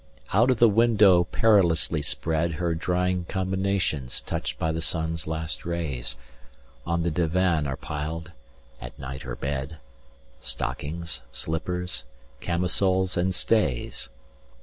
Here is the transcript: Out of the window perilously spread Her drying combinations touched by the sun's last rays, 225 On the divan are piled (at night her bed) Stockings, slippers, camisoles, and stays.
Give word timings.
Out 0.33 0.49
of 0.49 0.57
the 0.57 0.67
window 0.67 1.25
perilously 1.25 2.01
spread 2.01 2.53
Her 2.53 2.73
drying 2.73 3.25
combinations 3.25 4.19
touched 4.19 4.57
by 4.57 4.71
the 4.71 4.81
sun's 4.81 5.27
last 5.27 5.63
rays, 5.63 6.15
225 6.85 6.91
On 6.91 7.03
the 7.03 7.11
divan 7.11 7.67
are 7.67 7.77
piled 7.77 8.31
(at 8.81 8.97
night 8.97 9.21
her 9.21 9.35
bed) 9.35 9.77
Stockings, 10.41 11.21
slippers, 11.31 12.03
camisoles, 12.39 13.15
and 13.15 13.35
stays. 13.35 14.09